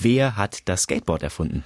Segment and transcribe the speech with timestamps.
[0.00, 1.64] Wer hat das Skateboard erfunden?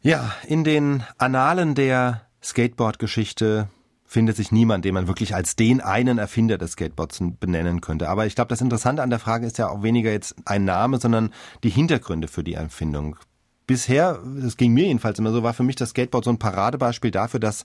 [0.00, 3.68] Ja, in den Annalen der Skateboard-Geschichte
[4.04, 8.08] findet sich niemand, den man wirklich als den einen Erfinder des Skateboards benennen könnte.
[8.08, 10.98] Aber ich glaube, das Interessante an der Frage ist ja auch weniger jetzt ein Name,
[11.00, 11.30] sondern
[11.62, 13.16] die Hintergründe für die Erfindung.
[13.66, 17.10] Bisher, das ging mir jedenfalls immer so, war für mich das Skateboard so ein Paradebeispiel
[17.10, 17.64] dafür, dass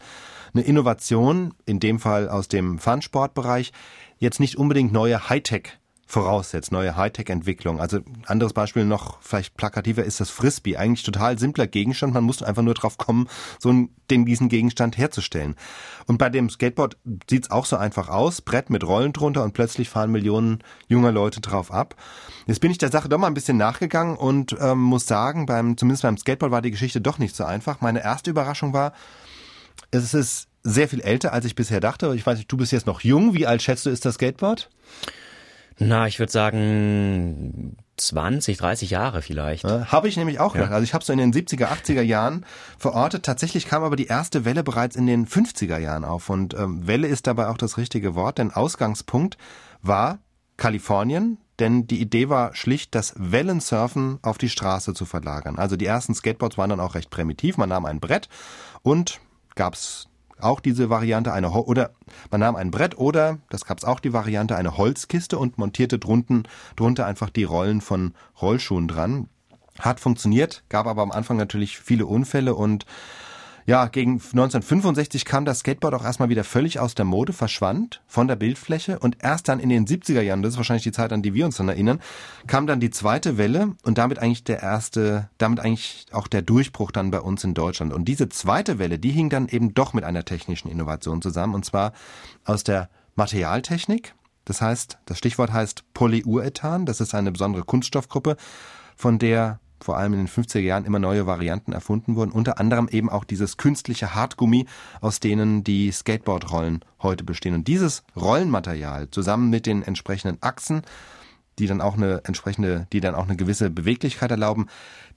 [0.54, 3.74] eine Innovation, in dem Fall aus dem Fun-Sportbereich,
[4.18, 5.79] jetzt nicht unbedingt neue Hightech
[6.10, 7.80] voraussetzt, neue Hightech-Entwicklung.
[7.80, 10.76] Also anderes Beispiel noch vielleicht plakativer ist das Frisbee.
[10.76, 12.16] Eigentlich total simpler Gegenstand.
[12.16, 15.56] Man muss einfach nur drauf kommen, so einen, den, diesen Gegenstand herzustellen.
[16.08, 16.98] Und bei dem Skateboard
[17.30, 18.42] sieht's auch so einfach aus.
[18.42, 21.96] Brett mit Rollen drunter und plötzlich fahren Millionen junger Leute drauf ab.
[22.48, 25.78] Jetzt bin ich der Sache doch mal ein bisschen nachgegangen und ähm, muss sagen, beim,
[25.78, 27.82] zumindest beim Skateboard war die Geschichte doch nicht so einfach.
[27.82, 28.94] Meine erste Überraschung war,
[29.92, 32.16] es ist sehr viel älter, als ich bisher dachte.
[32.16, 33.36] Ich weiß nicht, du bist jetzt noch jung.
[33.36, 34.72] Wie alt schätzt du ist das Skateboard?
[35.80, 39.64] Na, ich würde sagen 20, 30 Jahre vielleicht.
[39.64, 40.70] Ja, habe ich nämlich auch gedacht.
[40.70, 40.76] Ja.
[40.76, 42.46] Also ich habe so in den 70er, 80er Jahren
[42.78, 43.24] verortet.
[43.24, 46.30] Tatsächlich kam aber die erste Welle bereits in den 50er Jahren auf.
[46.30, 49.38] Und ähm, Welle ist dabei auch das richtige Wort, denn Ausgangspunkt
[49.82, 50.20] war
[50.58, 55.58] Kalifornien, denn die Idee war schlicht, das Wellensurfen auf die Straße zu verlagern.
[55.58, 57.58] Also die ersten Skateboards waren dann auch recht primitiv.
[57.58, 58.28] Man nahm ein Brett
[58.82, 59.20] und
[59.56, 60.09] gab's
[60.42, 61.92] auch diese Variante eine oder
[62.32, 66.48] man nahm ein Brett oder das gab's auch die Variante eine Holzkiste und montierte drunten
[66.76, 69.30] drunter einfach die Rollen von Rollschuhen dran.
[69.80, 72.86] Hat funktioniert, gab aber am Anfang natürlich viele Unfälle und
[73.70, 78.28] ja, gegen 1965 kam das Skateboard auch erstmal wieder völlig aus der Mode, verschwand von
[78.28, 81.22] der Bildfläche und erst dann in den 70er Jahren, das ist wahrscheinlich die Zeit, an
[81.22, 82.02] die wir uns dann erinnern,
[82.48, 86.90] kam dann die zweite Welle und damit eigentlich der erste, damit eigentlich auch der Durchbruch
[86.90, 87.94] dann bei uns in Deutschland.
[87.94, 91.64] Und diese zweite Welle, die hing dann eben doch mit einer technischen Innovation zusammen und
[91.64, 91.94] zwar
[92.46, 94.16] aus der Materialtechnik.
[94.46, 96.88] Das heißt, das Stichwort heißt Polyurethan.
[96.88, 98.36] Das ist eine besondere Kunststoffgruppe,
[98.96, 102.88] von der vor allem in den 50er Jahren immer neue Varianten erfunden wurden, unter anderem
[102.90, 104.66] eben auch dieses künstliche Hartgummi,
[105.02, 107.56] aus denen die Skateboardrollen heute bestehen.
[107.56, 110.84] Und dieses Rollenmaterial zusammen mit den entsprechenden Achsen,
[111.60, 114.68] die dann auch eine entsprechende, die dann auch eine gewisse Beweglichkeit erlauben,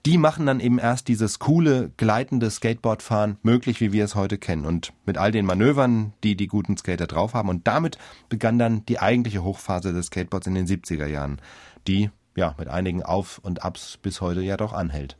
[0.04, 4.66] die machen dann eben erst dieses coole, gleitende Skateboardfahren möglich, wie wir es heute kennen.
[4.66, 7.48] Und mit all den Manövern, die die guten Skater drauf haben.
[7.48, 11.40] Und damit begann dann die eigentliche Hochphase des Skateboards in den 70er Jahren,
[11.86, 15.16] die ja mit einigen Auf und Abs bis heute ja doch anhält.